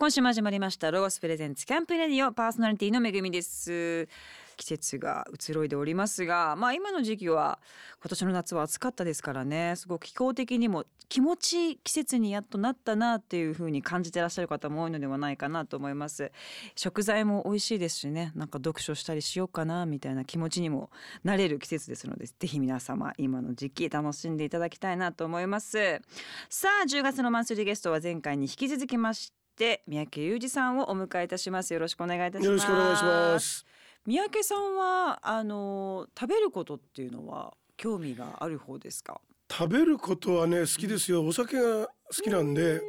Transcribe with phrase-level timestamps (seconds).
[0.00, 4.08] 今週も始まりましたロゴスプレゼンツキャンプレディオパーソナリティのめぐみです。
[4.56, 7.58] 季節が移ろいでおりますがまあ今の時期は
[8.02, 9.74] 今年の夏は暑かったですからね。
[9.76, 16.32] すごく気候的にも気持ちいい季節にやっとなったなっていう風に感じてらっしゃる方も多いのではないかなと思います。
[16.76, 18.32] 食材も美味しいですしね。
[18.34, 20.88] なんか読書したりしようかなみたいな気持ちにも
[21.24, 26.00] なれる季節ですのでぜひ皆様今の時期楽しんでいただきたいなと思います。
[26.48, 33.66] さあ10月のマンスリーゲストは前回に引き続きまして三宅裕二さんをお迎えいたしますよろしくお願いいたしますよろしくお願いします。
[34.06, 39.20] 三宅さんはあの食べることっていうのは興味がある方ですか？
[39.50, 41.26] 食べることはね好きですよ。
[41.26, 41.90] お酒が好
[42.22, 42.80] きなんで、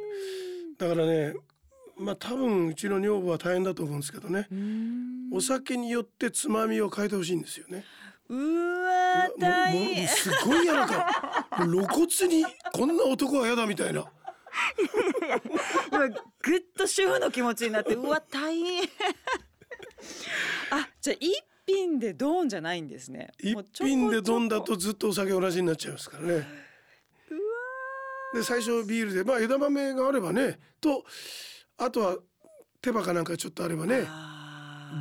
[0.78, 1.34] だからね、
[1.98, 4.48] まあ多分うちの女房は大変だと思うんですけどね。
[5.30, 7.84] お酒によってつまみを変えてほしいんですよね。
[8.28, 14.06] うわ大変すごい嫌なんか、もう露骨にこんな男は嫌だみたいな。
[15.90, 18.82] 今ぐっと主婦の気持ちになってうわ大変
[20.70, 21.32] あじゃあ一
[21.66, 26.46] 品でドンじゃないんですね一品でどんだとずっとお酒同じになっちゃいますからね。
[28.34, 31.04] で最初ビールでまあ枝豆があればねと
[31.76, 32.16] あとは
[32.80, 34.06] 手羽かなんかちょっとあればね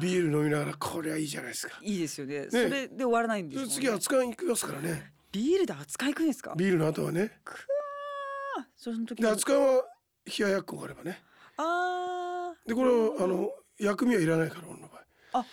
[0.02, 1.79] ビール飲みながらこれはいいじゃないですか。
[1.81, 5.13] いいですよねそれで終わらないんですもんねで次扱いに行きますからね。
[5.31, 6.53] ビールで扱い行くんですか？
[6.57, 7.39] ビールの後はね。
[8.57, 9.83] あその時で扱いは
[10.25, 11.21] 冷ややっこがあればね。
[11.57, 13.49] あーでこれをあの
[13.80, 15.39] 薬味はいらないから俺の場合。
[15.39, 15.45] あ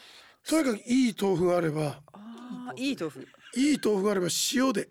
[0.47, 3.27] とにかくいい豆腐があればあーいい豆腐
[3.57, 4.89] いい豆腐があれば塩で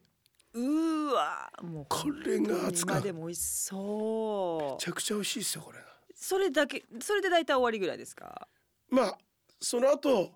[0.54, 2.96] うーわもうこれが扱う。
[2.96, 5.86] め今でも美味しそうちゃくちゃ美味しいですよこれが。
[6.16, 8.48] それだけそれで大体終わりぐらいですか？
[8.90, 9.18] まあ
[9.62, 10.32] その後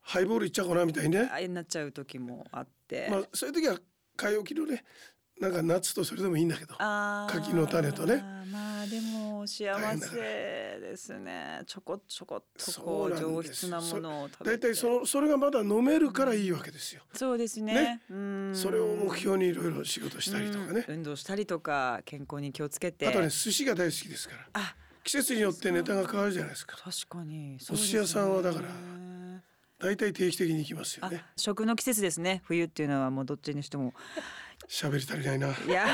[0.00, 1.28] ハイボールいっちゃおうかなみたいにね。
[1.32, 3.76] あれになっちゃう時もあって、まあそういう時は
[4.16, 4.84] 買い置きのね
[5.40, 6.74] なんかナッツとそれでもいいんだけど。
[6.76, 8.24] 柿の種とね。
[8.50, 10.16] まあでも幸せ
[10.80, 11.62] ですね。
[11.66, 14.68] ちょこちょこっとそこう上質なものを食べて。
[14.68, 17.02] 大体そのそれがまだ飲めるからいいわけですよ。
[17.12, 17.74] そうですね。
[17.74, 18.02] ね。
[18.10, 18.52] うん。
[18.54, 20.86] それを目標にいろいろ仕事したりとかね。
[20.88, 20.94] うん。
[20.96, 23.06] 運動したりとか健康に気をつけて。
[23.06, 24.46] あとね寿司が大好きですから。
[24.54, 24.74] あ
[25.04, 26.78] 季節によってネタが変わるじゃないですか。
[26.78, 27.58] 確かに。
[27.70, 28.68] お寿司屋さんはだから
[29.78, 31.22] 大体定期的に行きますよあね。
[31.36, 32.40] 食の季節ですね。
[32.46, 33.92] 冬っていうのはもうどっちにしても
[34.68, 35.48] 喋り足りないな。
[35.48, 35.86] いや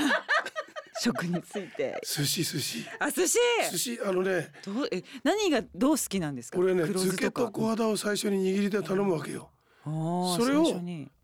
[1.00, 3.38] 食について寿司寿司あ寿司？
[3.72, 4.88] 寿司あのねどう？
[4.92, 6.58] え何がどう好きなんですか？
[6.58, 9.50] 俺ね漬けと小肌を最初に握りで頼むわけよ。
[9.84, 10.62] それを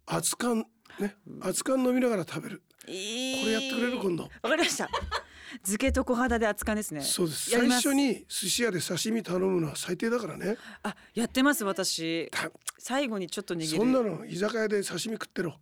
[0.06, 0.64] 熱燗
[0.98, 2.62] ね熱燗飲みながら食べる。
[2.80, 4.24] これやってくれる今度。
[4.24, 4.88] わかりました
[5.58, 7.50] 漬けと小肌で熱燗ですねそうです。
[7.50, 10.56] 最初に寿司屋で刺身頼むのは最低だからね。
[10.82, 15.56] あやってます私た最後にちょっと握るそんなの居酒屋で刺身食ってろ。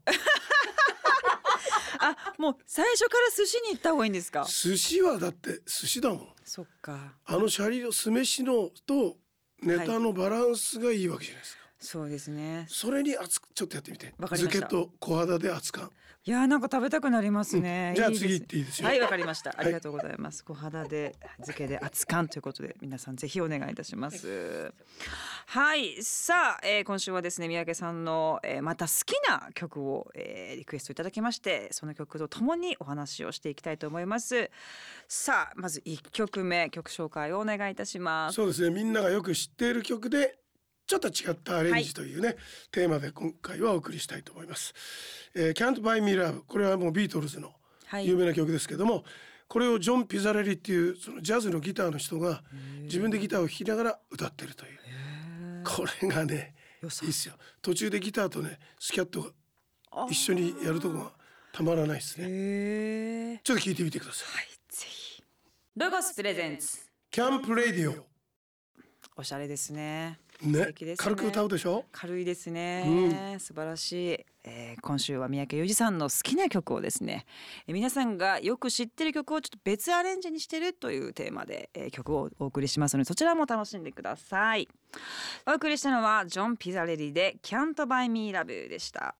[2.10, 4.44] あもう最初から寿司に行った方がいいんですか？
[4.48, 6.28] 寿司はだって寿司だもん。
[6.44, 9.16] そっかあのシャリの酢飯のと
[9.62, 11.66] ネタのバランスがいいわけじゃないですか。
[11.78, 12.66] そうですね。
[12.69, 14.14] それに熱くちょっとやってみて。
[14.19, 14.60] わかりました。
[14.60, 15.91] 漬けと小肌で熱燗。
[16.25, 17.94] いやーなんか食べたくなりますね、うん。
[17.94, 18.88] じゃあ次行っていいですよ。
[18.88, 19.54] はいわかりました。
[19.56, 24.72] ありがとうございます、小肌で漬けで熱燗ということで皆さんぜひお願いいたします。
[25.47, 34.50] はい、さあ、えー今週はですね三宅さんの、えーまた好きな曲を、えーリクエストいただきましてその曲とともにお話をしていきたいと思います。
[35.06, 38.34] さあまず一曲目曲紹介をお願いいたします。
[38.34, 38.70] そうですね。
[38.75, 40.41] みんながよく知っている曲で
[40.86, 42.36] ちょっと違ったアレンジというね、
[42.70, 44.72] テーマで今回はお送りしたいと思います。
[45.34, 47.52] えー、Can't Buy Me Love これはもうビートルズの
[47.86, 49.04] はい有名な曲ですけども、
[49.48, 52.42] これをジョン・ピザレリっていうそのジャズのギターの人が
[52.82, 54.78] 自分でギターを弾きながら歌ってるという。
[55.64, 57.34] これがねいいですよ。
[57.62, 61.12] 途中でギターとねスキャットが一緒にやるとこが
[61.53, 63.41] たまらないですね。
[63.42, 64.47] ちょっと聞いてみてください。
[64.72, 65.22] ぜひ
[65.74, 66.78] ロゴスプレゼンツ
[67.10, 68.06] キャンプレディオ
[69.16, 70.94] おしゃれですね素ねね。
[70.97, 71.84] 軽く歌うでしょ？
[71.92, 77.24] 軽いですね、素晴らしい、えー今週は三宅裕二さんの好きな曲をですね、
[77.66, 84.68] えー皆さんがよく知ってる曲をちょっと別アレンジにしてるというテーマで、えー曲をお送りしますのでそちらも楽しんでください。
[85.47, 89.15] お送りしたのはジョン・ピザレリで「Can't Buy Me Love」でした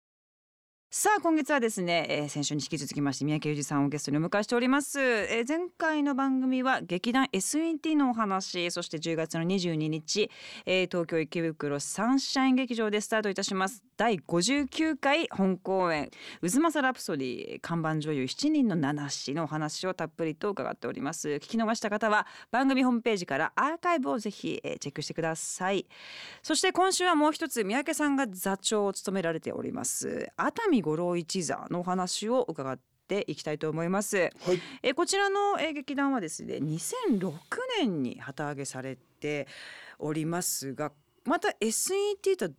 [0.99, 10.31] さあ今月はですね、えー先週に引き続きまして三宅裕二さんをゲストにお迎えしております、えー前回の番組は劇団 SNT のお話そして10月の22日、
[10.65, 13.85] えー東京池袋サンシャイン劇場でスタートいたします。
[13.99, 16.11] 第59回本公演
[16.43, 21.29] 渦政ラプソディ看板女優7人の七子のお話をたっぷりと伺っております。
[21.29, 25.87] 聞き逃した方は番組ホームページからアーカイブをぜひ、えーチェックしてください。
[26.43, 32.79] そして今週はもう一つ三宅さんが座長を務められております熱海五郎一座のお話を伺っ
[33.09, 34.17] ていきたいと思います。
[34.17, 34.31] はい。
[34.85, 37.33] えこちらのえ劇団はですね2006
[37.81, 39.49] 年に旗揚げされて
[39.99, 40.93] おりますが
[41.25, 42.51] また SET とは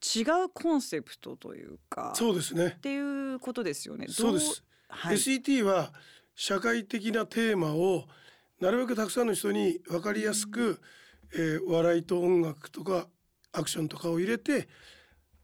[0.00, 2.74] 違うコンセプトというかそうですね。
[2.78, 2.96] ってい
[3.34, 4.06] うことですよね。
[4.06, 5.92] どそうです、はい、SET は
[6.34, 8.04] 社会的なテーマを
[8.60, 10.80] なるべくたくさんの人に分かりやすく、
[11.34, 13.08] えー笑いと音楽とか
[13.52, 14.68] アクションとかを入れて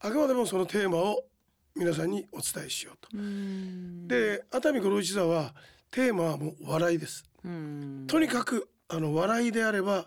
[0.01, 1.25] あくまでもそのテーマを
[1.77, 3.09] 皆さんにお伝えしようと。
[4.09, 5.55] で熱海五郎一座は
[5.91, 7.25] テーマはもう笑いです。
[8.07, 10.07] とにかくあの笑いであれば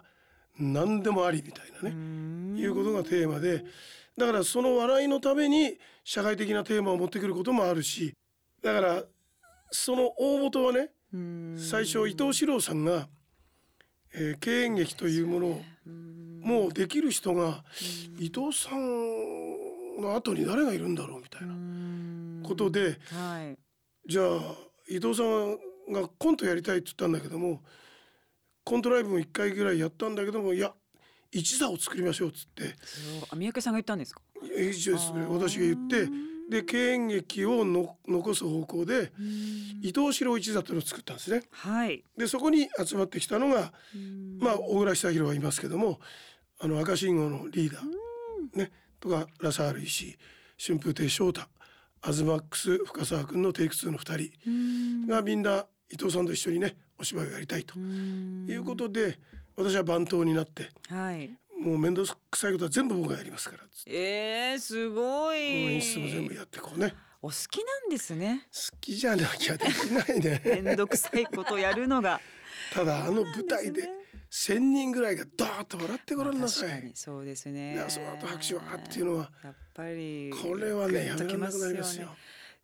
[0.60, 3.64] 何でもありみたいなね、いうことがテーマで
[4.18, 8.14] だからその笑いのために社会的なテーマを持ってくることもあるし
[8.64, 9.04] だから
[9.70, 10.90] その大元はね
[11.58, 13.08] 最初伊藤四郎さんが、
[14.14, 15.62] えー敬遠劇というものを
[16.42, 17.64] もうできる人が
[18.18, 19.47] 伊藤さん
[20.02, 23.58] の後に誰がいるんだろうみたいうなことではい
[24.10, 24.56] じゃあ
[24.90, 25.58] 伊藤さん
[25.94, 27.62] がコントやりたいって言ったんだけども
[28.64, 30.74] コントライブも1回ぐらいやったんだけどもいや
[31.32, 32.76] 一座を作りましょうっつって
[33.36, 34.22] 三宅さんが言ったんですか？
[34.58, 36.10] 一応ですね私が言って
[36.50, 39.12] で敬遠劇をの残す方向で
[39.82, 41.44] 伊藤四郎一座というのを作ったんですね。
[41.52, 42.06] はい。
[42.18, 43.74] でそこに集まってきたのが
[44.40, 46.00] まあ小倉久弘はいますけども
[46.60, 50.16] あの赤信号のリーダーねとかラサール石井
[50.60, 51.42] 春風亭昇太
[52.02, 54.32] アズマックス深澤君のテイク2の2
[55.06, 59.20] 人がみんな伊藤さんと一緒にねお芝居をやりたいということで
[59.56, 61.30] 私は番頭になってはい。
[61.60, 65.38] もう面倒くさいことは全部僕がやりますからえー、すごい。
[65.38, 68.48] 演出も全部やってこうねお好きなんですね。
[68.54, 72.22] 好きじゃなきゃできないねめんどくさいことやるのが。
[72.78, 73.90] ただあの舞台で
[74.30, 76.70] 1,000人ぐらいがドーッと笑ってごらんなさい。
[76.70, 76.92] 確かに。
[76.94, 77.74] そうですね。
[77.74, 82.10] でその後拍手わーっていうのはやっぱりこれはねやめられなくなりますよ。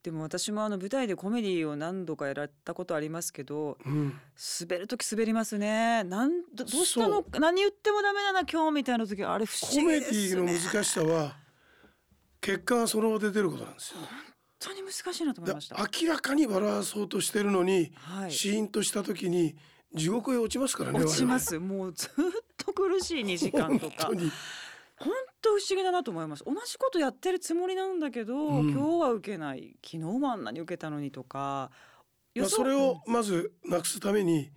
[0.04, 4.14] でも私もあの舞台でコメディを何度かやられたことありますけどうん、
[4.62, 6.04] 滑る時滑りますね。
[6.04, 7.24] なんどどうしたの？
[7.34, 11.38] そ何言ってもダメだな今日みたいな時あれ不思議コメディの難しさは
[12.40, 13.98] 結果がその場で出ることなんですよ。
[14.02, 14.10] 本
[14.60, 15.90] 当に難しいなと思いだました。
[16.04, 18.32] 明らかに笑わそうとしてるのに、はい。
[18.32, 19.56] シーンとした時に
[19.94, 21.00] 地獄へ落ちますからね。
[21.00, 22.10] 落ちますもうずっ
[22.58, 24.08] と苦しい2時間とか
[24.98, 25.12] 本
[25.42, 31.72] 当不思議だなと思います同じことやってるつもりなんだけど、うん今日は受けない昨日もあんなに受けたのにとか
[32.36, 34.50] まあ、それをまずなくすために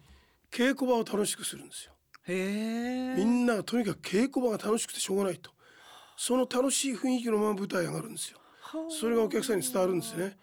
[0.50, 1.92] 稽古場を楽しくするんですよ。
[2.26, 5.50] へえみんながとにかく稽古場が楽しくてしょうがないと。
[6.16, 8.38] その楽しい雰囲気のまま舞台上がるんですよ。
[8.88, 10.38] それがお客さんに伝わるんですね。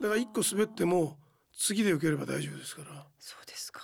[0.00, 1.18] だから一個滑っても
[1.54, 3.06] 次で受ければ大丈夫ですから。
[3.18, 3.82] そうですか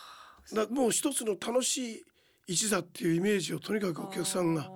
[0.52, 2.04] だもう一つの楽しい
[2.46, 4.70] 一座っていうイメージをとにかくお客さんが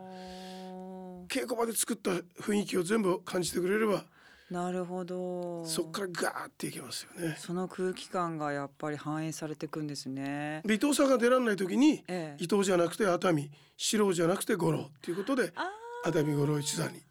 [1.28, 4.04] 稽古場で作った雰囲気を全部感じてくれれば
[4.50, 7.36] なるほどそこからガーっていけますよね。
[7.38, 10.62] その空気感がやっぱり反映されていくんですね。
[10.64, 15.68] で伊藤さんが出られない時にええ伊藤じゃなくて熱海四郎じゃなくて五郎っていうことであ
[16.06, 17.02] 熱海五郎一座に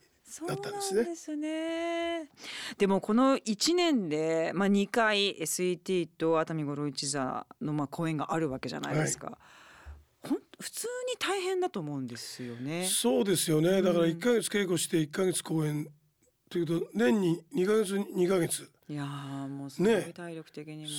[0.48, 1.04] だったんですね。
[1.06, 2.30] ですね。
[2.78, 9.38] でもこの1年で、まあ、2回 SET と熱海五郎一座のまあ公演があるわけじゃないですか。
[10.24, 12.86] ほん普通に大変だと思うんですよね。
[12.86, 13.82] そうですよね。
[13.82, 15.88] だから1ヶ月稽古して1ヶ月公演
[16.50, 18.70] ということ年に2ヶ月2ヶ月。
[18.90, 20.12] いやーもうすごいね。
[20.14, 20.90] 体力的にも、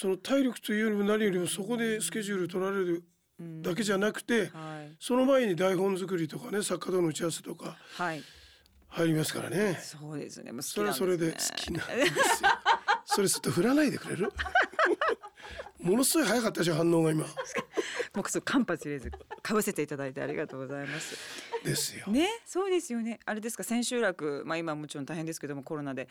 [0.00, 3.04] その体力というよりも何よりもそこでスケジュール取られる
[3.40, 3.62] うん。
[3.62, 4.96] だけじゃなくてはい。
[5.00, 7.76] その前に台本作りとかね作家との打ち合わせとか。
[7.94, 8.22] はい
[8.98, 10.52] 入りますからねそうですね。
[10.52, 12.48] もう好きそれはそれで好きなんですよ
[13.06, 14.32] それちょっと振らないでくれる？
[15.80, 19.12] ものすごい早かったでしょ反応が今もうそう間髪入れず
[19.42, 21.16] かぶせていただいてありがとうございます。
[21.64, 23.18] ですよね、そうですよね。
[23.24, 26.08] あれですか、千秋楽、まあ今もちろん大変ですけども、コロナで。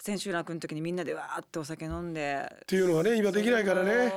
[0.00, 2.48] 千秋楽の時にみんなでわーってお酒飲んで。
[2.54, 4.12] っていうのはね今できないからね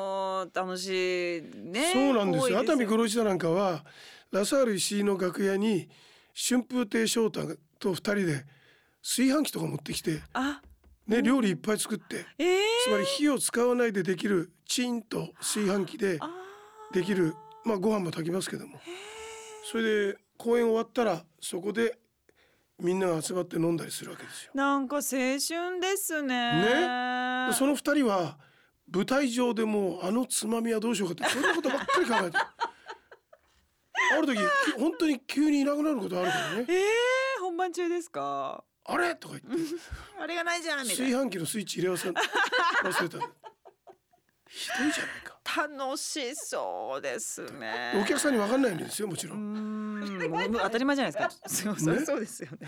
[0.54, 1.92] 楽しいね。
[1.94, 2.98] そうなんですよ熱海五郎。
[2.98, 3.84] 郎一座なんかは
[4.32, 5.90] ラサール石井の楽屋に
[6.36, 8.46] 春風亭昇太と二人で
[9.04, 10.62] 炊飯器とか持ってきてあ、
[11.08, 16.30] ね料理いっぱい作ってええつまり火を使わないでできるチンと炊飯器であ
[16.94, 17.36] できる
[17.66, 18.80] まあご飯も炊きますけども。
[19.72, 21.98] それで公演終わったらそこで
[22.80, 24.52] みんなが集まって飲んだりするわけですよ。
[24.56, 24.58] ー。
[24.58, 25.38] なんか青春
[25.80, 27.48] ですね。
[27.50, 28.38] でその二人は
[28.92, 32.44] 舞台上でもうあのつまみはどうしようかってそんなことばっかり考えてる。
[34.14, 36.66] ある時き本当に急にいなくなることあるからね。
[36.68, 37.11] ええ本
[37.62, 38.64] 番中ですか？
[38.86, 39.16] あれ？
[39.16, 39.64] とか言って。
[40.20, 42.12] あれがないじゃんみたい炊飯器のスイッチ入れ忘れ
[42.90, 43.18] 忘れた。
[44.50, 45.38] ひどいじゃないか。
[45.68, 45.78] な。
[45.86, 47.94] 楽しそうですね。
[48.02, 50.52] お客さんに分かんないんですよもちろうん。
[50.54, 51.32] 当たり前じゃないですか。
[51.48, 52.68] そうそうねそうですよね。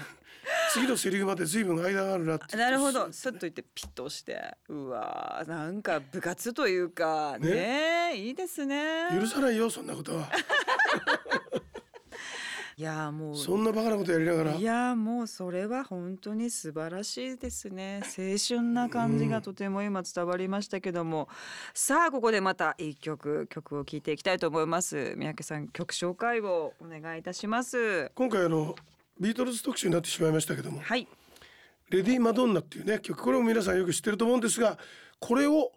[0.72, 2.56] 次のセリフまで随分間があるなって。
[2.58, 3.12] なるほど。
[3.12, 4.56] スッと言ってピッと押して。
[4.70, 7.38] うわーなんか部活というか。
[7.40, 8.16] ね？
[8.16, 10.30] いいですね許さないよそんなことは
[12.76, 14.56] いやもうそんなバカなことやりながら？
[14.56, 18.02] いやもうそれは本当に素晴らしいですね。
[18.04, 21.30] 青春な感じがとても今伝わりましたけども、
[21.74, 25.14] さあここでまた一曲曲を聴いていきたいと思います。
[25.18, 28.12] 三宅さん曲紹介をお願いいたします。
[28.16, 28.76] 今回あの
[29.20, 30.80] ビートルズ特集になってしまいましたけども。
[30.80, 31.08] はい。
[31.90, 34.80] レディー・マドンナっていうね曲これも皆さんよく知ってると思うんですが
[35.20, 35.74] これを、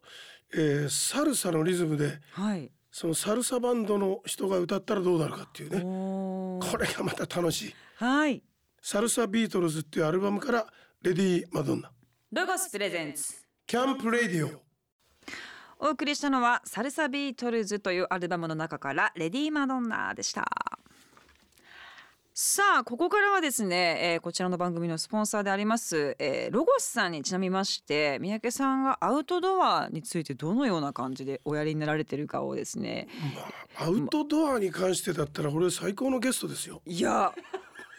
[0.55, 2.71] えー、サルサのリズムではい。
[2.91, 5.81] そのサルサバンドの人が歌ったらどうなるかっていうね
[6.61, 7.75] これがまた楽しい。
[7.97, 8.43] はい。
[8.83, 10.67] サルサビートルズっていうアルバムから
[11.03, 11.91] レディー・マドンナ。
[12.33, 13.35] ロゴスプレゼンツ。
[13.67, 14.63] キャンプ・レディオ。
[15.79, 20.47] お送りしたのはサルサビートルズというアルバムの中からレディーマドンナでした
[22.39, 33.09] さあここからはですね、えーこちらの番組のスポンサーであります、えーロゴスさんにちなみまして三宅さんがアウトドアについてどのような感じでおやりになられてるかをですね。
[33.79, 36.83] アウトドアに関してだったら俺最高のゲストですよ。
[36.85, 37.33] いや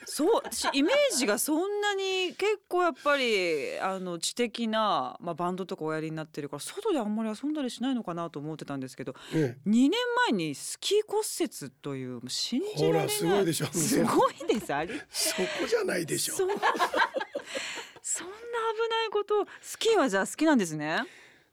[0.10, 9.92] そう私イメージがそんなに結構やっぱりあの知的な、まあ、バンドとかおやりになってるから外であんまり遊んだりしないのかなと思ってたんですけどね2年
[10.30, 13.66] 前にスキー骨折という信じられないすごいでしょ。
[13.66, 14.74] すごいです。
[14.74, 16.36] あれそこじゃないでしょ。
[16.36, 16.70] そんそんな危
[18.90, 21.04] ないことスキーはじゃあ好きなんですね？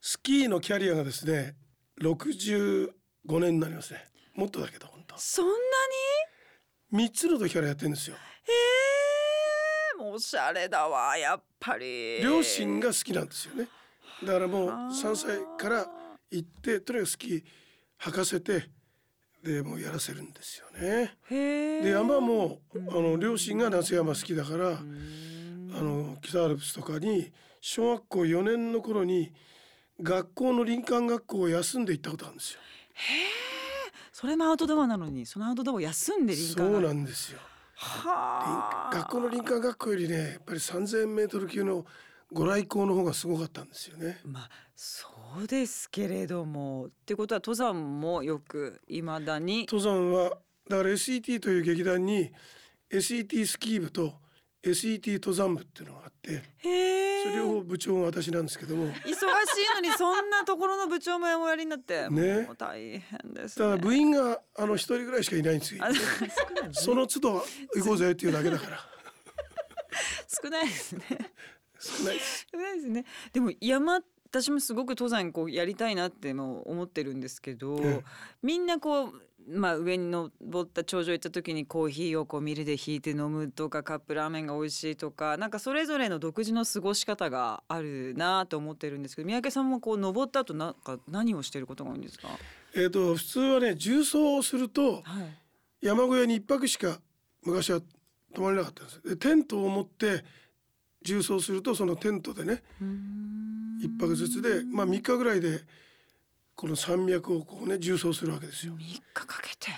[0.01, 1.57] スキーのキャリアがですね
[2.01, 2.93] 65
[3.41, 4.05] 年になりますね。
[4.37, 5.19] もっとだけど本当。
[5.19, 5.53] そんな
[6.93, 8.15] 三つの時からやってるんですよ。
[8.15, 12.21] にえー、もうおしゃれだわやっぱり。
[12.23, 13.69] 両親が好きなんですよね。
[14.25, 14.89] だからもうあー。
[14.91, 15.87] 3歳から
[16.31, 17.43] 行ってとにかくスキー
[18.01, 18.71] 履かせて
[19.43, 21.17] でもうやらせるんですよね。
[21.31, 25.69] へえで山もあの両親が夏山好きだからあん。
[25.73, 29.33] の北アルプスとかに小学校4年の頃に
[30.03, 32.61] 学校の林間学校を休んで行ったことあるんですよ。
[34.13, 37.39] それもアウトドアなのにそのアウトドアを休んで林間そうがなんですよ。
[37.39, 37.54] はあ
[38.93, 41.85] 学校の林間学校よりねやっぱり3000メートル級の
[42.33, 44.21] ご来光の方がすごかったんですよね。
[44.25, 45.09] まあそ
[45.43, 46.87] うですけれども。
[46.87, 49.67] ってことは登山もよくいまだに。
[49.71, 50.39] 登山は
[50.69, 52.33] だから SET という劇団に
[52.91, 54.15] SET スキー部と
[54.65, 58.87] SET 登山部っていうのがあってそれ両方部長が私なんですけども。
[58.87, 59.21] 忙しい
[59.75, 62.43] のにそんなところの部長もおやりになって、ね。
[62.43, 63.83] もう大変ですただね。
[63.83, 65.85] 部員があの一人ぐらいしかいないんですよ。
[66.73, 67.45] その都度
[67.75, 68.79] 行こうぜっていうだけだから。
[70.43, 71.03] 少ないですね。
[71.79, 72.47] 少ないです。
[72.53, 73.05] 少ないですね。
[73.33, 74.01] でも山
[74.35, 78.05] 私もすごく登山こうやりたいなっても思ってるんですけど、ええ。
[78.43, 79.13] みんなこう
[79.49, 80.33] まあ上に登
[80.67, 92.29] った頂上行った時にコーヒーをこうミルで引いて飲むとかカップラーメンが美味しいとかなんかそれぞれの独自の過ごし方があるなと思ってるんですけど三宅さんもこう登った後なんか何をしてることが多いんですか？
[92.75, 95.39] えっ、と普通はね重装をするとはい。
[95.83, 96.99] 山小屋に一泊しか
[97.45, 97.81] 昔は
[98.35, 100.25] 泊まれなかったんですでテントを持って
[101.03, 102.63] 重装するとそのテントでね
[103.83, 105.61] 一泊ずつでまあ3日ぐらいで
[106.55, 108.75] この山脈をこうね重装するわけですよ。
[108.77, 109.73] 三日かけて。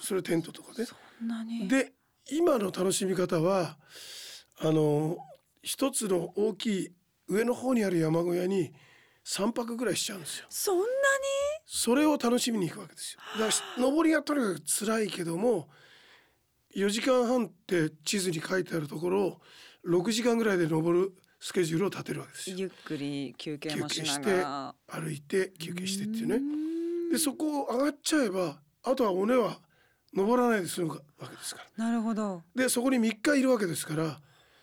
[0.00, 0.84] それテントとかね。
[0.84, 0.94] そ
[1.24, 1.68] んなに。
[1.68, 1.92] で
[2.30, 3.78] 今の楽しみ方は
[4.60, 5.16] あの
[5.62, 6.92] 一つの大きい
[7.28, 8.72] 上の方にある山小屋に
[9.24, 10.46] 3泊ぐらいしちゃうんですよ。
[10.48, 10.88] そんなに？
[11.66, 13.20] それを楽しみに行くわけですよ。
[13.34, 15.68] だからし登りがとにかく辛いけども
[16.74, 19.40] 4時間半って地図に書いてあるところを
[19.86, 22.56] 6時間ぐらいで登るスケジュールを立てるわけですよ。
[22.58, 24.44] ゆっくり休憩休もしして。
[24.88, 26.38] 歩いて休憩してっていうね。
[26.38, 29.58] ねでそこを上がっちゃえばあとは尾根は
[30.14, 31.84] 登らないで済むわけですから。
[31.84, 32.42] なるほど。
[32.54, 34.20] でそこに3日いるわけですから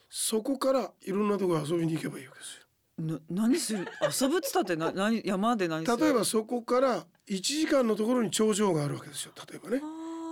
[0.10, 2.66] そこからいろんなところ遊びに行けばいいわけです
[2.98, 3.86] な何する？
[4.02, 6.00] 遊ぶっつったってな 何山で何する？
[6.00, 9.34] よ例えばそこから1時間のところに頂上があるわけですよ。
[9.50, 9.82] 例えばね。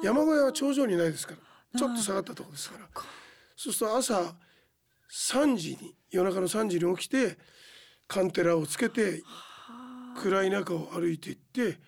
[0.03, 1.79] 山小屋は頂上にないですから。
[1.79, 2.87] ちょっと下がったところですから。
[3.55, 4.35] そうすると朝
[5.09, 7.37] 3時に夜中の3時に起きて
[8.07, 9.23] カンテラをつけて
[10.15, 11.79] 暗い中を歩いていって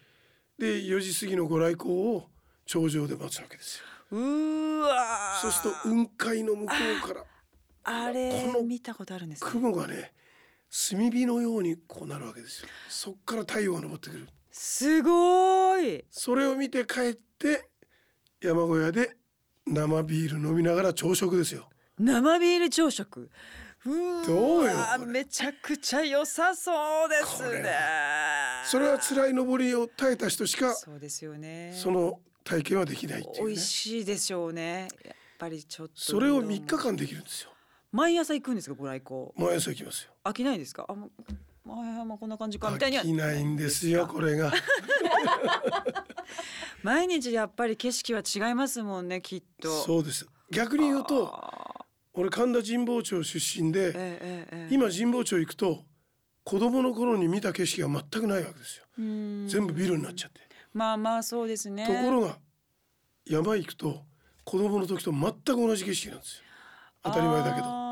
[0.57, 2.23] で4時過ぎのご来光を
[2.65, 3.83] 頂上で待つわけですよ。
[4.11, 6.73] うーわーそうすると雲海の向こ
[7.05, 7.23] うから
[7.83, 10.13] あれこの見たことあるんですね雲がね
[10.89, 12.67] 炭火のようにこうなるわけですよ。
[12.89, 14.27] そっから太陽が昇ってくる。
[14.51, 17.69] すごいそれを見て帰って
[18.41, 19.15] 山小屋で
[19.67, 21.69] 生ビール飲みながら朝食ですよ。
[21.99, 23.29] 生ビール朝食
[23.85, 24.71] どうよ
[25.05, 26.71] めちゃくちゃ良さそ
[27.05, 27.75] うですね。
[28.65, 31.71] それは辛い登りを耐えた人しかそうですよね。
[31.75, 33.49] その体験はできないっていうね。
[33.49, 34.87] 美味しいでしょうね。
[35.05, 35.93] やっぱりちょっと。
[35.95, 37.51] それを3日間できるんですよ。
[37.91, 39.27] 毎朝行くんですかご来光。
[39.35, 40.11] 毎朝行きますよ。
[40.23, 40.85] 飽きないですか？
[40.89, 41.11] あもう
[41.67, 43.03] 前はまあこんな感じかみたいには。
[43.03, 44.51] 飽きないんですよこれが。
[46.83, 49.83] 毎日やっぱり景色は違いますもんねきっと。
[49.83, 50.27] そうです。
[50.51, 51.64] 逆に言うとあ
[52.17, 55.83] 俺神田神保町出身でーえええ今神保町行くと
[56.43, 58.85] 子供の頃に見た景色が全くないわけですよ。
[58.99, 59.47] うん。
[59.47, 60.41] 全部ビルになっちゃって。
[60.73, 61.85] まあまあそうですね。
[61.85, 62.37] ところが
[63.25, 64.03] 山行くと
[64.43, 66.43] 子供の時と全く同じ景色なんですよ。
[67.03, 67.85] 当たり前だけど。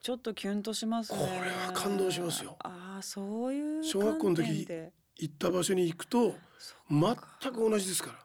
[0.00, 1.18] ちょっとキュンとしますね。
[1.18, 2.56] これは感動しますよ。
[2.60, 4.66] ああそういう小学校の時
[5.16, 6.36] 行った場所に行くと
[6.88, 8.18] 全く同じですから。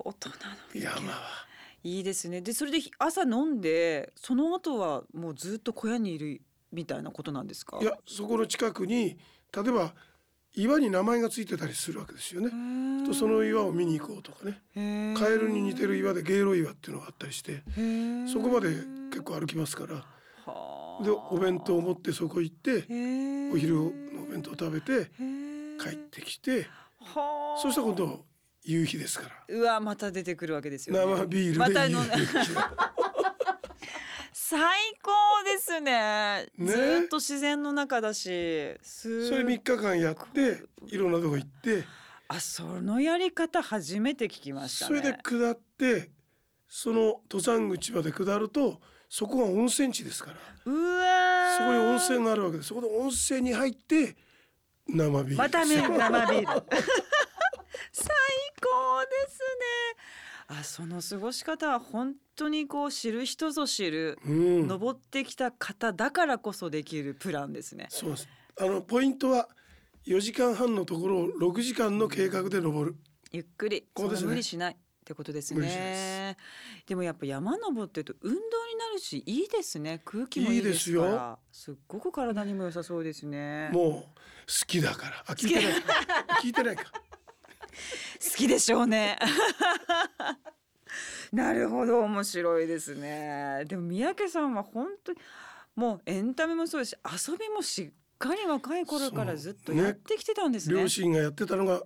[0.00, 0.34] 大人の
[0.72, 1.46] 美山は。
[1.86, 2.40] いいですね。
[2.40, 7.78] でそれで朝飲んでその後はもうずっと小屋にいるみたいなことなんですか？
[7.80, 9.16] いやそこの近くに
[9.54, 9.94] 例えば
[10.54, 13.06] 岩に名前がついてたりするわけですよね。
[13.06, 14.62] とその岩を見に行こうとかね。
[14.74, 17.62] のカエルに似てる岩で芸イ岩っていうのがあったりして
[18.32, 18.70] そこまで
[19.10, 20.04] 結構歩きますから。
[21.04, 22.84] でお弁当を持ってそこ行って
[23.52, 25.10] お昼のお弁当を食べて
[25.78, 26.66] 帰ってきて
[27.62, 28.24] そしたら今度
[28.66, 29.56] 夕日ですから。
[29.56, 32.50] うわまた出てくるわけですよ、ね、生ビールで夕日。
[34.32, 34.60] 最
[35.02, 35.10] 高
[35.44, 36.46] ですね。
[36.58, 36.66] ね。
[36.66, 38.74] ずーっと自然の中だし。
[38.82, 41.84] すそれ3日間やっていろんなとこ行って。
[42.28, 46.10] あそのやり方初めて聞きましたそねれで下って
[46.68, 50.36] その登山口まで下るとそこが温泉地ですから。
[50.64, 54.16] うわそこに温泉があるわけですそこで温泉に入って
[54.88, 55.36] 生ビール。
[55.36, 56.46] また生ビール。
[57.92, 58.25] 最 高
[59.04, 60.16] ですね。
[60.48, 67.86] あその過ごし方は本当にこう知る人ぞ知る、うん、登ってきた方だからこそできるプランですね。
[67.90, 68.28] そうです。
[68.60, 69.48] あのポイントは
[70.06, 72.96] 4時間半のところを6時間の計画で登る。
[73.32, 73.86] ゆっくり。
[73.92, 74.28] こうですね。
[74.28, 76.36] 無理しないってことですね。
[76.86, 80.00] でもやっぱ山登ってると運動になるしいいですね。
[80.04, 83.70] 空気もいいですかいいですらすっごく体にも良さそうですね。
[83.72, 84.06] もう好
[84.66, 85.24] きだから。
[85.26, 85.92] あ聞いてないか。
[86.42, 86.84] 聞いてないか
[88.30, 89.18] 好きでしょうね。
[91.32, 93.64] なるほど面白いですね。
[93.66, 95.18] でも三宅さんは本当に
[95.74, 100.80] もうエンタメもそうですし遊びもしっかり若い頃からずっとそうねやってきてたんですね。
[100.80, 101.82] 両親がやってたのが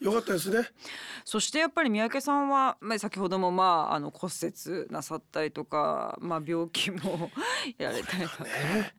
[0.00, 0.68] 良かったですね。
[1.24, 7.30] そしてやっぱり三宅さんは、まあ、先ほどもまああの骨折なさったりとか、まあ、病気も
[7.78, 8.94] やられたりとか、ね。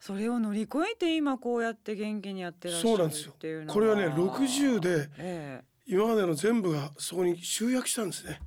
[0.00, 3.32] それを乗り越えて今こうやって元気にやってらっしゃるそうなんですよ。
[3.32, 8.40] っていうのこれはね60でえ今までの全部がそこに集約したんですね。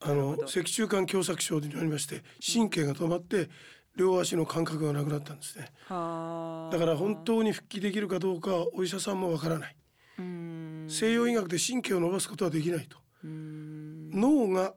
[0.00, 3.48] あの脊柱管狭窄症になりまして神経が止まって
[3.96, 5.70] 両足の感覚がなくなったんですね。
[5.88, 9.76] だから本当に復帰できるかどうかはお医者さんもわからない。
[10.18, 10.86] うん。
[10.88, 12.98] 西洋医学で神経を伸ばすことはできないと。
[13.24, 14.10] うん。
[14.10, 14.74] 脳が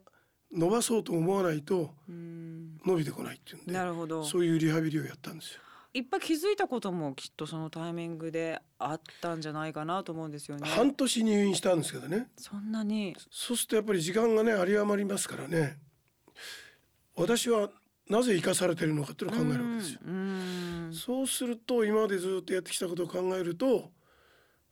[0.51, 2.79] 伸ばそうと思わないとうん。
[2.85, 3.73] 伸びてこないっていうんで
[4.29, 5.61] そういうリハビリをやったんですよ
[5.93, 10.69] いっぱい気づいたこともきっとそのタイミングであったんじゃないかなと思うんですよね。
[10.69, 12.27] 半年入院したんですけどね。
[12.37, 13.15] そんなに。
[13.31, 15.77] そうするとやっぱり時間がね有り余りますからね。
[17.15, 17.69] 私は
[18.07, 19.99] なぜ生かされてるのかっていうのを考えるわけですよ。
[20.05, 23.91] うそうすると今までずっとやってきたことを考えると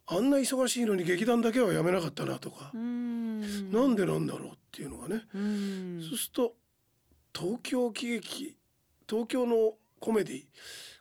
[0.06, 3.72] あんな忙しいのに劇団だけはやめなかったなとか、うん。
[3.72, 6.02] なんでなんだろうっていうのがね、うん。
[6.08, 6.56] そうすると
[7.34, 8.58] 東京喜劇
[9.10, 10.44] 東京のコメディ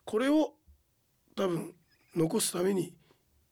[0.06, 0.54] これを
[1.34, 1.74] 多分
[2.14, 2.94] 残すために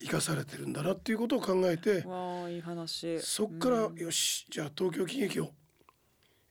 [0.00, 2.04] 生かされてるんだなっていうことを考えて
[2.50, 3.20] いい話。
[3.20, 3.96] そっからうん。
[3.96, 5.50] よしじゃあ東京喜劇を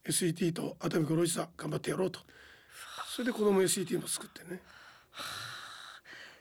[0.05, 2.19] SET と熱海五郎一座頑張ってやろうと。
[3.07, 4.61] それで子供 SET も作ってね。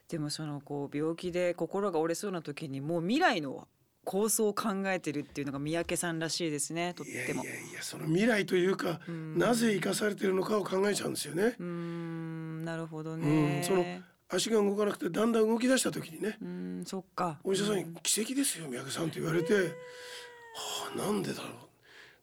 [0.08, 3.68] でもそのこう病気で心が折れそうな時にもう未来の
[4.04, 7.44] 構想を考えてるっていうのが三宅さんらしいですねとっいやいても。
[7.44, 11.62] やいやその未来というかうんなぜ生かされてるのかを考えちゃうんですよねう。
[11.62, 13.60] んなるほどうね。
[13.60, 13.84] ん、その
[14.28, 17.38] 足が動かなくてだんだん動き出した時にねうんそっか。
[17.44, 19.54] お医者さんに「奇跡ですよ三宅さん」と言われて
[20.54, 21.52] 「はあなんでだろう」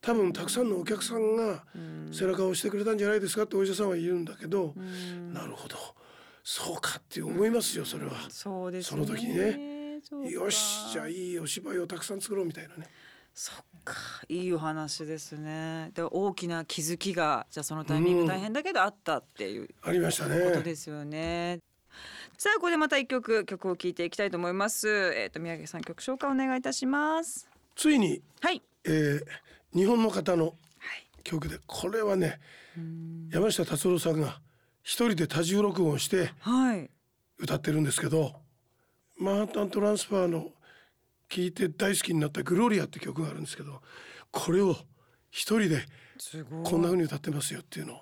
[0.01, 5.77] 多分たくさんのお客さんがうん背中を押してくれたんじゃないですかってお医者さんは言うんだけど、うんなるほど
[6.43, 8.13] そうかって思いますよそれは。
[8.29, 9.78] そうですその時にね。
[10.29, 12.87] よしじゃあいいお芝居をたくさん作ろうみたいなね。
[13.33, 13.95] そっか
[14.27, 15.91] いいお話ですね。
[15.93, 20.61] で大きな気づきがじゃあそのタイミング大変だけどあったっていうありましたことね。
[20.61, 21.59] ですよね。
[22.37, 24.87] さあここでまた一曲曲を聴いていきたいと思います。
[25.15, 27.49] えっ、と宮城さん曲紹介お願いいたします。
[27.75, 28.61] ついに、はい。
[28.85, 29.23] えー
[29.71, 30.53] 日本の方のはい。
[31.23, 32.39] 曲でこれはね
[32.75, 34.39] うん山下達郎さんが
[34.81, 36.89] 一人で多重録音してはい。
[37.37, 38.33] 歌ってるんですけど
[39.19, 40.51] マンハッタントランスファーの
[41.27, 43.81] 聴いて大好きになった「グロリア」って曲があるんですけど
[44.31, 44.75] これを
[45.29, 45.85] 一人で。
[46.65, 48.01] こんな風に歌ってますよっていうのを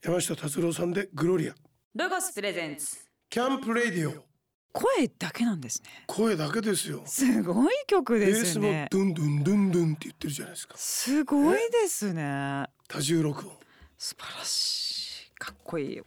[0.00, 1.54] 山下達郎さんでグロリア。
[1.96, 2.98] ロゴスプレゼンツ。
[3.28, 4.24] キャンプレディオ。
[4.72, 6.04] 声だけなんですね。
[6.06, 7.02] 声だけですよ。
[7.04, 10.76] すごい曲ベースもですねドゥンドゥンドゥンドゥンって言ってるじゃないですか。
[10.76, 12.66] すごいですね。
[12.86, 13.56] 多重録音。
[13.98, 15.38] 素晴らしい。
[15.40, 16.04] かっこいいよ。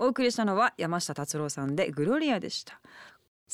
[0.00, 2.80] お送りしたのは山下達郎さんでグロリアでした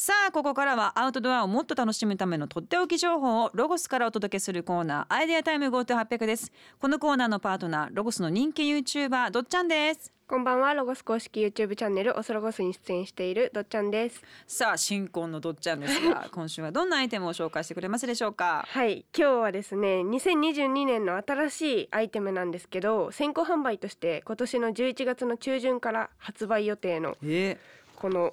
[0.03, 6.51] さあここからはアウトドアをもっと楽しむためのとっておき情報をロゴスからお届けするコーナーアイデアタイム GoTo800 です。
[6.81, 10.11] このコーナーのパートナーロゴスの人気 YouTuber どっちゃんです。
[10.27, 14.23] こんばんはロゴス公式 YouTube チャンネルオスロゴスに出演しているどっちゃんです。
[14.47, 18.65] さあ新婚のどっちゃんですが今週はどんなアイテムを紹介してくれますでしょうか？
[18.67, 27.59] はい今日はですね2022年の新しいアイテムなんですけど先行販売として今年の11月の中旬から発売予定のえ。
[27.97, 28.33] この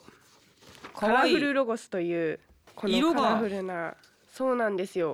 [0.97, 2.39] カラフルロゴスという
[2.75, 3.15] こ色が。
[3.15, 3.95] のカラフルな
[4.33, 5.13] そうなんですよ。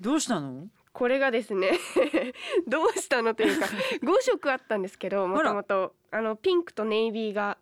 [0.00, 0.66] どうしたの？
[0.92, 1.72] これがですね
[2.66, 3.66] どうしたのというか
[4.02, 5.94] 5色あったんですけどもともと。
[6.10, 7.58] あのピンクとネイビーが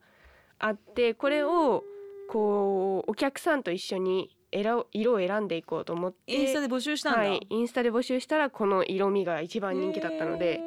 [0.61, 1.85] あってこれを
[2.29, 10.61] こうお客さんと一緒に選お色を選んでいこうと思ってインスタで募集したんだ、はい、インスタで募集したらこの色味が一番人気だったので。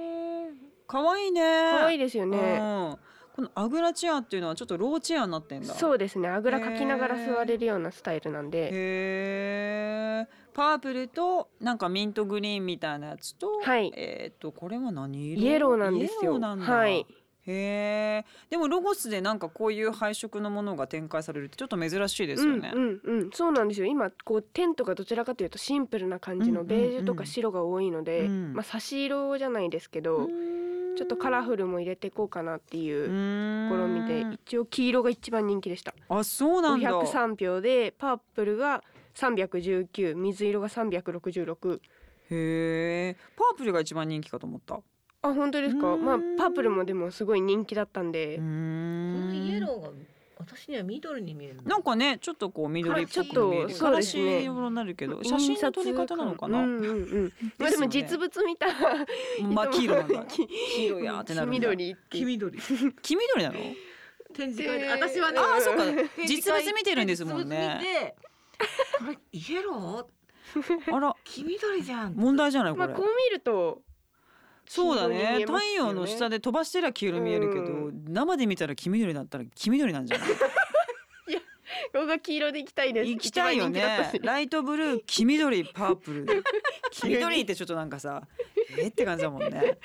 [0.86, 1.42] かわいいね。
[1.42, 2.60] 可愛いですよね。
[2.62, 2.64] う
[2.94, 3.07] ん
[3.38, 5.72] このアグラチェアっていうのはちょっとローチェアになってんだ。
[5.76, 6.28] そうですね。
[6.28, 8.66] あぐらかきながら座れるようなスタイルなんで。
[8.66, 13.94] へえパープルとなんかミントグリーンみたいなやつと、はい。
[13.96, 15.42] えっ、とこれは何色？
[15.44, 16.20] イエローなんですよ。
[16.24, 16.66] イエローなんだ。
[16.66, 17.06] はい。
[17.46, 23.30] へえでもロゴスでなんかこういう配色のものが展開されるってちょっと珍しいですよね、うんうんうん。
[23.32, 23.86] そうなんですよ。
[23.86, 26.82] 今こうテントがどちらかというとシンプルな感じのうんうんうん。
[26.82, 28.54] ベージュとか白が多いので、うん。
[28.54, 30.28] まあ差し色じゃないですけど、
[30.98, 35.94] ちょっとカラフルも入れていこうかなっていう試みで一応黄色が一番人気でした。
[36.10, 36.90] あそうなんだ。
[36.90, 38.84] 503票でパープルが
[39.14, 41.80] 319水色が366へ
[43.10, 44.80] えパープルが一番人気かと思った。
[45.22, 45.94] あ本当ですか。
[45.94, 46.04] うん。
[46.06, 49.90] まあパープルもでもすごい人気だったんで、うこのんイエローが
[50.40, 51.64] 私には緑に見えるの。
[51.64, 53.48] なんかねちょっとこう緑っぽく見える。
[53.50, 56.92] はいちょっとからし色になるけど写真の撮り方なのかな、うんうんう
[57.26, 57.34] ん。
[57.58, 58.74] まあでも実物見たら
[59.42, 61.56] 真っ黄色なんだき黄色やってなるんだ。
[61.56, 62.60] 黄緑黄緑。
[62.60, 63.56] 黄緑なの？
[64.34, 64.86] 展示会で。
[64.86, 65.84] で私はねあーそっか。
[66.28, 68.14] 実会物見てるんですもんね。
[69.00, 70.96] これイエロー？
[70.96, 71.16] あら。
[71.24, 72.14] 黄緑じゃん。
[72.14, 73.82] 問題じゃないこれ、まあこう見ると
[74.68, 75.40] そうだね。
[75.40, 75.46] ね。
[75.46, 80.28] 太陽の下で飛ばしてりゃ黄色見えるけど、う生で見たら黄緑だったら黄緑なんじゃない？
[81.94, 83.10] 僕が黄色で行きたいです。
[83.10, 84.12] 行きたいよね。
[84.22, 86.26] ライトブルー黄緑パープル。
[86.92, 88.24] 黄緑ってちょっとなんかさ
[88.78, 89.78] えって感じだもんね。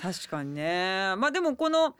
[0.00, 1.14] 確かにね。
[1.18, 1.94] まあでもこの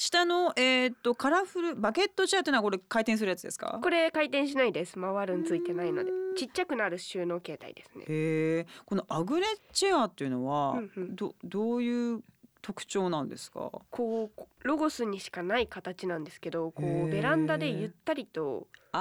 [0.00, 3.80] 下のえーっとカラフルバケットチェアっていうのはこれ回転するやつですか？
[3.82, 4.98] これ回転しないです。
[4.98, 6.10] 回るんついてないので。
[6.38, 8.06] ちっちゃくなる収納形態ですね。
[8.08, 11.14] へえこのアグレチェアっていうのは、うんうん。
[11.16, 12.22] どどういう
[12.62, 13.70] 特徴なんですか？
[13.90, 18.98] こうロゴスにしかない形なんですけどこうベランダでゆったりと座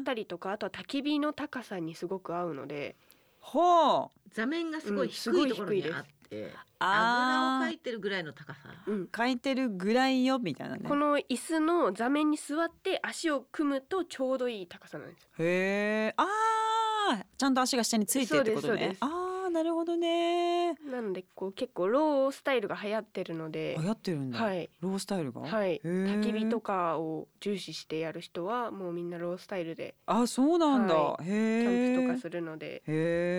[0.00, 2.96] ったりとかあとは焚き火の高さにすごく合うので。
[3.40, 8.60] ほう座面がすごいうんすごい低いところにあってあぐらをかいてるぐらいの高さ。
[8.86, 10.88] うん書いてるぐらいよみたいなね。
[10.88, 17.24] この椅子の座面に座って足を組むとちょうどいい高さなんですへえあー。
[17.36, 18.68] ちゃんと足が下についてってことね。
[18.68, 18.98] そうですそうです。
[19.00, 20.74] ああなるほどね。
[20.74, 24.70] なのでこう結構ロースタイルが流行ってるので流行ってるんだ、はい。
[24.80, 25.40] ロースタイルが？
[25.40, 25.80] はい。
[25.84, 32.82] 焚き火とかを重視してやる人はもうみんなロースタイルであそうなんだ、はへキえャンプとかするので、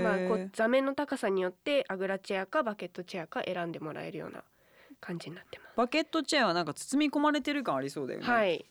[0.03, 4.43] まあこう座面の高さによってアグラチェアかバケットチェアか選んでもらえるような
[4.99, 8.25] 感じになってまバケットチェアはなんか包み込まれてる感ありそうだよね。
[8.25, 8.29] す。
[8.31, 8.65] はい。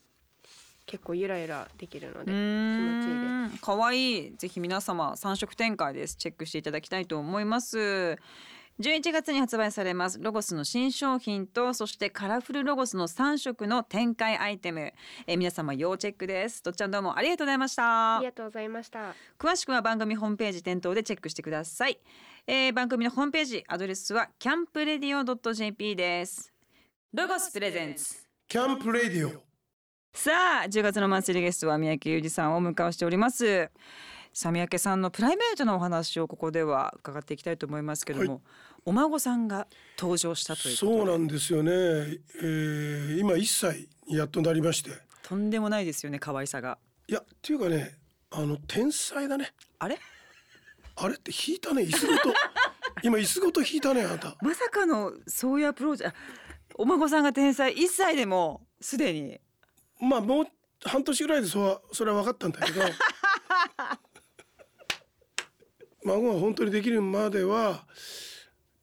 [0.88, 3.62] 結構ゆらゆらできるのうで気持ちいいです。
[3.62, 4.36] 可愛い。
[4.36, 6.16] ぜひ皆様三色展開です。
[6.16, 8.16] チェックしていただきたいと思います。
[8.80, 14.94] 11月に発売されますロゴスの新商品とそしてカラフルロゴスの3色の展開アイテム。
[15.26, 16.62] え皆様要チェックです。
[16.62, 18.16] とっちゃんどうもありがとうございました。
[18.16, 19.14] ありがとうございました。
[19.38, 21.98] 詳しくは番組ホームページ店頭でチェックしてください、
[22.46, 26.50] えー番組のホームページアドレスはキャンプレディオ .jp です。
[27.12, 28.26] ロゴスプレゼンツ。
[28.48, 29.47] キャンプレディオ
[30.12, 33.70] さあ10月のマンスリーゲストは三宅裕二さんをお迎えしております。
[34.32, 38.40] さあ三宅さんのプライベートなお話をここでは伺っていきたいと思いますけども、はい。
[38.86, 39.68] お孫さんが
[39.98, 40.96] 登場したということで。
[40.98, 44.90] そうなんですよね、えー、今1歳にやっとなりまして。
[45.22, 46.78] とんでもないですよね可愛さが。
[47.06, 47.96] いやっていうかね
[48.30, 49.52] あの天才だね。
[49.78, 49.98] あれ？
[50.96, 52.34] あれって引いたね椅子ごと。
[53.04, 54.36] 今椅子ごと引いたねあなた。
[54.42, 56.04] まさかのそういうアプローチ。
[56.04, 56.12] あ
[56.74, 57.74] お孫さんが天才。
[57.74, 59.40] 1歳でもすでに
[60.00, 60.46] まあもう
[60.84, 62.82] 半年ぐらいでそはそれは分かったんだけど。
[66.04, 67.86] 孫が本当にできるまでは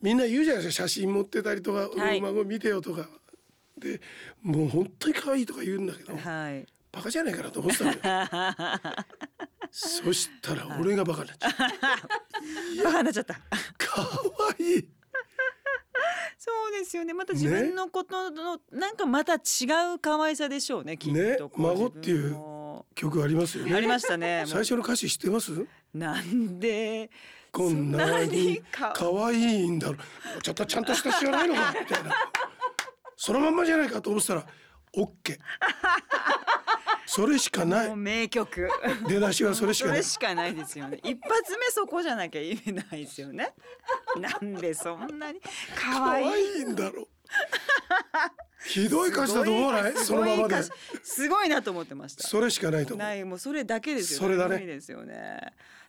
[0.01, 2.19] みんな言うじゃないですか写真持ってたりとか、はい。
[2.19, 3.10] お孫見てよとか。
[3.78, 3.99] で
[4.41, 6.65] もう本当に可愛いとか言うんだけどはい。
[6.91, 7.99] バカじゃないかなと思ってたのよ。
[9.71, 11.51] そしたら俺がバカになっちゃう
[12.86, 13.39] バカになっちゃった。
[13.78, 14.21] 可
[14.60, 14.88] 愛い
[16.37, 17.13] そうですよね。
[17.13, 19.37] また自分のことの、なんかまた違
[19.95, 22.35] う可愛さでしょうねきっとね孫っていう
[22.93, 24.43] 曲ありますよありねましたね。
[24.47, 25.65] 最初の歌詞知ってます？
[25.93, 27.09] なんで
[27.51, 29.97] こんなにか可愛いんだろ
[30.37, 30.41] う。
[30.41, 32.13] ちょっとちゃんとした知らないのかみたいな。
[33.15, 34.45] そのまんまじゃないかと思ってたら
[34.93, 35.39] オッケー
[37.05, 38.69] それしかなもうい名曲。
[39.07, 39.97] 出だしはそれしかない。
[39.97, 40.99] それしかないですよね。
[41.03, 43.53] 一発目そこじゃなきゃ意味ないですよね。
[44.19, 45.39] なんでそんなに？
[45.75, 46.27] 可可愛い。
[46.27, 47.07] 愛いんだろう
[48.67, 49.93] ひどい歌詞だと思わない？
[49.93, 50.56] す そのままで。
[51.04, 52.28] すごいなと思ってました。
[52.28, 53.06] それしかないと思う。
[53.06, 53.23] ない。
[53.23, 54.65] もうそれだけですよそれだね。
[54.65, 55.39] ですよね、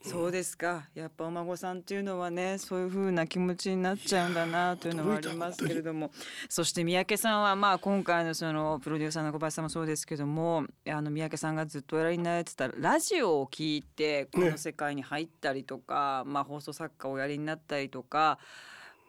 [0.03, 0.89] そうですか。
[0.95, 6.11] やっぱお孫さんっていうのはねそういう風な気持ちになっちゃうんだなというのはありますけれども。
[6.49, 18.39] そして三宅さんはまあ今回のそのプロデューサーの小林さんもそうですけどもあの三宅さんがずっとおやりになられてたラジオを聞いてこの世界に入ったりとか、まあ放送作家をおやりになったりとか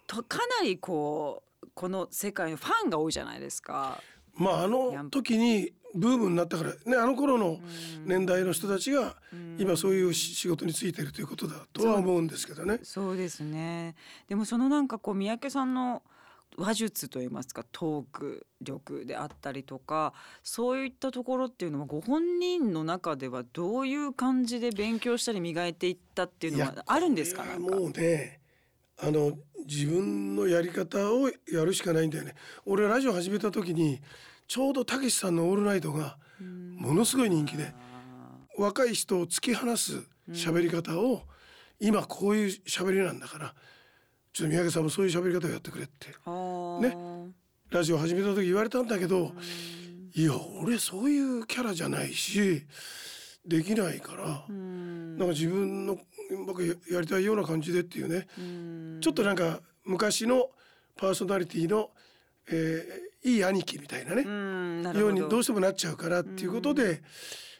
[0.07, 4.01] とかなりこうこの世界のファンが多いじゃないですか。
[4.35, 7.59] まああの時にブームになったからねあの頃の
[8.05, 9.15] 年代の人たちが
[9.57, 12.79] 今そういう仕事についてるということだとは思うんですけどね。
[12.83, 13.95] そうですね。
[14.27, 16.03] でもそのなんかこう三宅さんの
[16.55, 27.43] 話術といいますかトーク力であったりとかそういったところっていうのはご本人の中ではどういう感じで勉強したり磨いていったっていうのはあるんですか？
[27.59, 28.39] もうね
[28.99, 32.35] あの自分のやり方をやるしかないんだよね。
[32.65, 34.01] 俺ラジオ始めた時に
[34.47, 37.73] ちょうどたけしさんの「オールナイト」がものすごい人気で
[38.57, 41.23] 若い人を突き放す喋り方を
[41.79, 43.55] 今こういう喋りなんだから
[44.33, 47.33] ちょっと三宅さんもそういう喋り方をやってくれってね。
[47.69, 49.33] ラジオ始めた時言われたんだけど
[50.15, 50.31] いや
[50.61, 52.65] 俺そういうキャラじゃないし
[53.45, 55.17] できないからうん。
[55.17, 55.99] なんか自分の
[56.45, 58.27] 僕ややりたいような感じでっていうね。
[58.37, 58.99] うん。
[59.01, 60.49] ちょっとなんか昔の
[60.95, 61.91] パーソナリティの、
[62.49, 64.23] えーいい兄貴みたいなね。
[64.99, 67.01] ようにどうしてもなっちゃうからっていうことで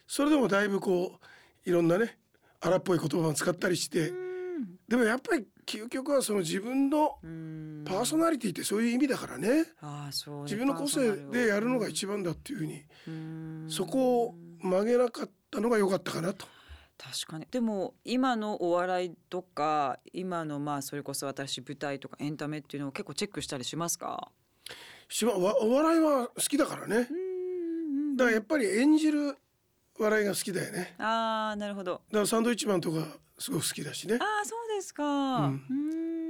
[0.07, 1.19] それでもだいぶこ
[1.65, 2.17] ういろんなね
[2.61, 4.13] 荒っぽい言葉を使ったりして
[4.87, 7.83] でもやっぱり究極はその自分のうん。
[7.85, 9.65] パーソナリティってそういう意味だからね。
[10.43, 12.83] 自分の個性でやるのが一番だっていうふうに。
[13.07, 13.65] うん。
[13.69, 16.45] そこを曲げなかったのが良かったかなと。
[16.97, 17.47] 確かに。
[17.51, 24.31] でも今のお笑いとか今のまあそれこそ私舞台とかエンタメっていうのを結構チェックしたりしますか？
[25.07, 27.07] しまわお笑いは好きだからね。
[28.17, 29.37] だからやっぱり演じる
[29.99, 30.95] 笑いが好きだよね。
[30.97, 32.01] ああなるほど。
[32.09, 33.05] だからサンドイッチマンとか
[33.37, 34.15] すごく好きだしね。
[34.19, 35.51] ああそうですか、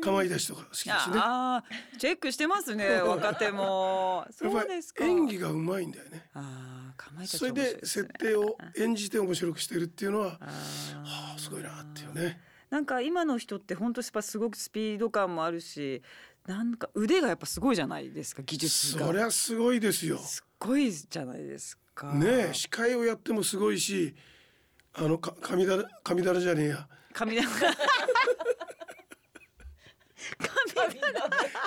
[0.02, 1.16] かまいたちとか好きだしね。
[1.18, 1.64] やああ
[1.98, 4.26] チェックしてますね 若手も。
[4.30, 5.04] っそうですか。
[5.04, 6.30] 演技がうまいんだよね。
[6.34, 12.42] ああかまいたちそれで設定を演じて面白くしてるっていうのはあはあすごいなっていうーね。
[12.70, 16.02] なんか今の人って本当やっぱすごくスピード感もあるし
[16.46, 19.08] なんか腕がやっぱすごいじゃないですか技術が。
[19.08, 20.18] そりゃすごいですよ。
[20.20, 22.14] すっごいじゃないですか。
[22.14, 24.16] ねえ司会をやってもすごいし
[24.94, 26.88] あのか神だら神だらじゃねえや。
[27.14, 27.44] 髪だ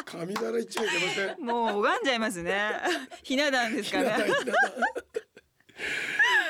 [0.05, 2.73] 神だら言っちゃいけませんもう拝んじゃいますね。
[3.23, 4.17] ひな壇ですかね。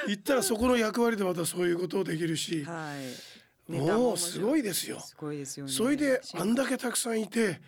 [0.07, 2.95] 言ったらそこの役割でまたそういうことをできるしは
[3.69, 3.73] い。
[3.73, 4.61] もうすごい。
[4.61, 5.73] いですよすごいですよね。
[5.73, 7.61] それであんだけたくさんいて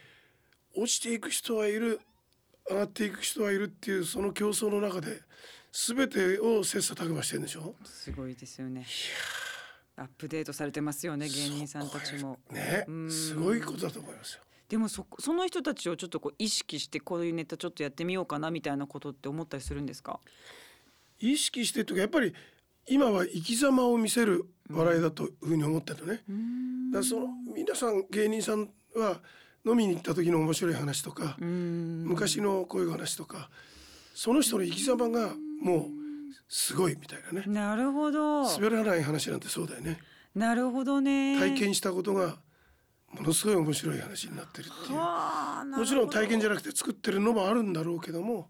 [0.74, 2.00] 落ちていく人はいる
[2.68, 5.20] 上がっていく人はいるっていうその競争の中で
[5.72, 7.74] 全てを切磋琢磨してるんでしょ？
[7.84, 8.86] すごいですよね。
[9.96, 12.38] アップデートされてますよね芸人さんたちも。
[12.50, 20.18] ねうんすごいことだと思いますよでもそその人たちをちょっとこう意識してこういうネタちょっとやってみようかなみたいなことって思ったりするんですか？
[21.20, 22.34] 意識してとかやっぱり
[22.88, 26.22] 今は生き様を見せる笑いだというふうに思ってるのね、
[26.90, 29.20] だからその皆さん芸人さんは
[29.64, 32.04] 飲みに行った時の面白い話とか、うん。
[32.06, 33.50] 昔のこういう話とか
[34.14, 36.01] その人の生き様がもう
[36.48, 38.42] すごいみたいなねなるほど。
[38.58, 39.98] 滑らない話なんてそうだよね
[40.34, 41.38] なるほどね。
[41.38, 42.38] 体験したことが
[43.10, 45.64] ものすごい面白い話になってるっていうはあ。
[45.64, 46.50] もちろん体験じゃ。
[46.50, 48.48] ゃなくて作ってるのもあるんだろうけども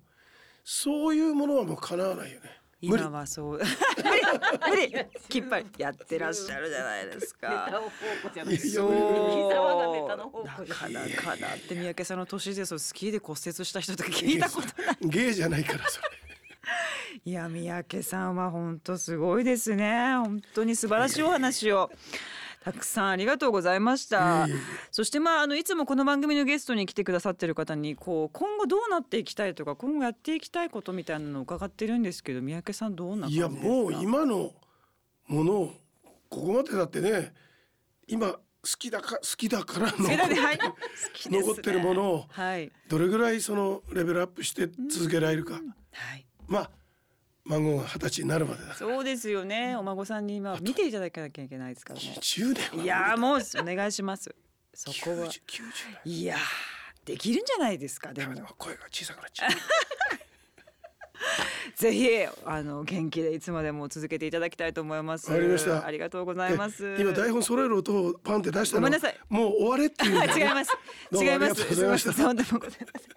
[0.64, 3.60] そういうものはもう叶わないよね今はそう
[4.68, 7.70] 無理無理きっぱりやってらっしゃるじゃないですネタか。
[8.74, 14.96] そうなかなかだって三宅さんの年でそうスキーで骨折した人とか聞いたことない。
[15.02, 16.08] 芸じゃないからそれ
[17.24, 20.16] いや三宅さんは本当すごいですね。
[20.16, 21.90] 本当に素晴らしいお話を。
[22.64, 24.46] たくさんありがとうございました。
[24.92, 33.68] そしてまああのいつもこの番組のゲストに来てくださってる方にこう今後どうなっていきたいとか今後やっていきたいことみたいなのを伺ってるんですけど三宅さんどんな感いやじですか？
[33.68, 34.52] もう今の
[35.26, 35.66] ものを
[36.28, 37.32] ここまでだってね
[38.06, 38.38] 今好
[38.78, 39.94] きだか好きだからの
[41.30, 42.70] 残ってるものをはい。
[42.88, 45.60] どれぐらいそのレベルアップして続けられるか、は
[46.14, 46.26] い。
[46.46, 46.70] まあ
[47.44, 49.76] 孫が二十歳になるまでそうですよね。
[49.76, 52.16] お孫さんに今見ていただかなきゃいけないですからね。
[52.20, 54.34] 10年はいやーもうお願いします。
[54.74, 55.16] そこは。
[55.26, 55.40] 90 90
[56.04, 56.38] いやー
[57.04, 58.34] できるんじゃないですかでも。
[58.58, 59.50] 声が小さくなっちゃう。
[61.76, 62.08] ぜひ
[62.44, 65.30] あの元気でいつまでも続けていただきたいと思います。
[65.30, 65.84] わかりました。
[65.84, 66.94] ありがとうございます。
[66.98, 68.82] え今台本揃える音をパンって出したの？
[68.82, 69.18] ごめんなさい。
[69.28, 70.70] もう終われっていう、 違います。
[71.12, 72.12] 違いますありがとうございました。
[72.12, 72.20] す。
[72.20, 72.24] いません。
[72.24, 73.10] とんでもございません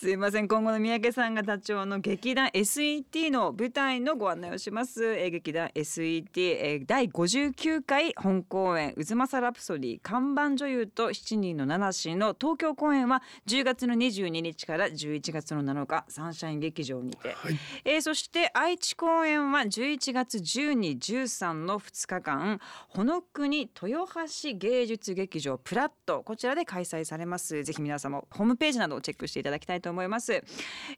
[0.00, 0.46] すいません。
[0.46, 5.04] 今後の三宅さんが座長の劇団 SET の舞台のご案内をします。
[5.04, 17.58] えー劇団 SET えー第59回本公演渦政ラプソディ看板女優と7人の七子の東京公演は10月の22日から11月の7日サンシャイン劇場にて、はい。
[17.84, 27.64] えーそして愛知公演は11月12、13の2日間ほの国豊橋芸術劇場プラットこちらで開催されます。
[27.64, 30.34] ぜひ皆様ホームページなどをチェックしていただきたいとと思います、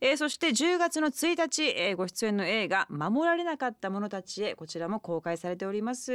[0.01, 6.13] えーそして10月の1日、えーご出演の映画守られなかった者たちへこちらも公開されております、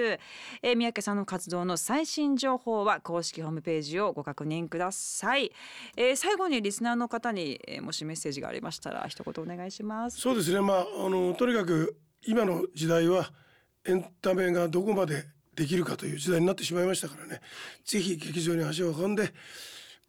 [0.61, 5.51] えー三宅さんの活動の最新情報は公式ホームページをご確認ください、
[5.95, 10.19] えー最後にリスナーの方に、えーもしメッセージがありましたら一言お願いします。
[10.19, 10.59] そうですね。
[10.59, 13.31] まああのとにかく今の時代は
[13.85, 17.39] エンタメがどこまでできるかという時代になってしまいましたからね。
[17.85, 19.33] ぜひ劇場に足を運んで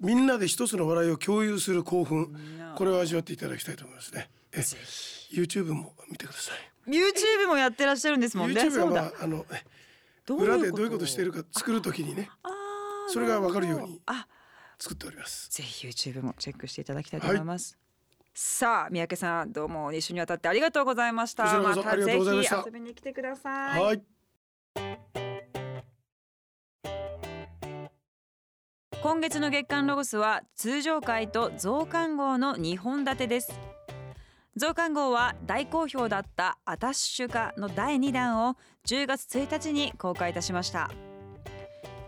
[0.00, 2.34] みんなで一つの笑いを共有する興奮。
[2.76, 4.28] これを味わっていただきたいと思いますね。
[4.52, 4.58] え
[5.32, 6.90] YouTube も見てください。
[6.90, 8.60] YouTube もやってらっしゃるんですもんね。
[8.60, 8.90] YouTube は。
[8.90, 9.46] まああの
[10.34, 12.28] 裏でどういうことしているか作るときにね
[13.08, 14.26] それがわかるようにあ、
[14.78, 15.50] 作っております。
[15.50, 17.78] ぜひ YouTube もチェックしていただきたいと思います。
[18.34, 21.44] さあ三宅さんどうも一緒にわたってありがとうございました。
[21.58, 23.82] ましたぜひ遊びに来てください。
[23.82, 24.02] はい
[29.06, 33.52] 今月の月刊ロゴスは通常回と増刊号の2本立てです。
[34.56, 40.90] 増刊号は大好評だったアタッシュ化の第2弾を10月1日に公開いたしました。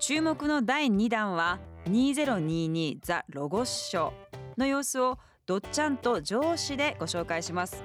[0.00, 4.12] 注目の第2弾は2022ザ・ロゴス賞
[4.56, 7.84] の様子をどっちゃんと上司でご紹介します。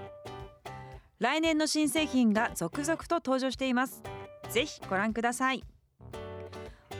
[1.19, 4.01] 来年の新製品が続々と登場しています。
[4.49, 5.63] ぜひご覧ください。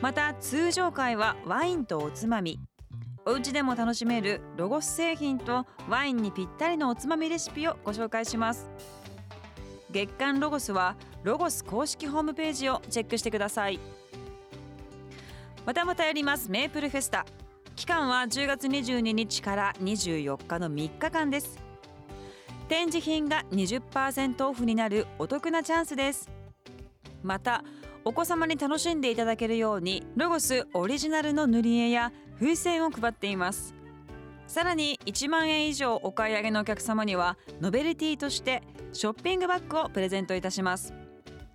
[0.03, 2.59] また通常回はワインとおつまみ。
[3.25, 8.69] お家でも楽しめるロゴス製品とワインにぴったりのおつまみレシピをご紹介します。
[9.91, 13.79] 月刊ロゴスはロゴス公式ホームページをチェックしてください。
[15.65, 16.51] またまたやります。
[16.51, 17.25] メープルフェスタ。
[17.77, 21.57] 期間は10月22日から24日の3日間です。
[22.67, 26.29] 展示品が20%オフになるお得なチャンスです。
[27.23, 27.63] また
[28.05, 33.73] お子様に楽しんでいただけるようにロゴスオリジナルの塗り絵や風船を配っています。
[34.45, 38.61] さらに1万円以上お買い上げのお客様にはノベルティとして
[38.91, 40.93] ショッピングバッグをプレゼントいたします。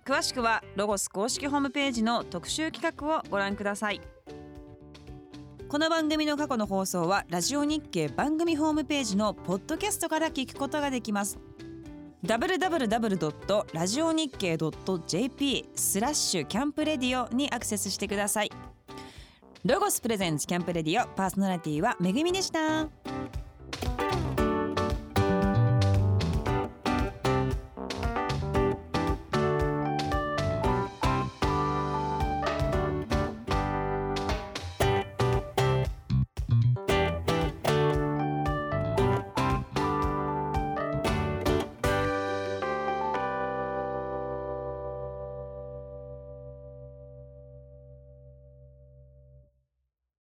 [0.03, 4.01] 詳しくはロゴス公式ホームページの特集企画をご覧ください。
[5.69, 11.37] この番組の過去の放送はラジオ日経番組ホームページのポッドキャストから聞くことができます。
[12.25, 13.65] Www.
[13.73, 14.57] ラジオ日経
[15.07, 18.51] .jp スラッシュキャンプレディオにアクセスしてください
[19.65, 22.87] ロゴスプレゼンツキャンプレディオパーソナリティはめぐみでした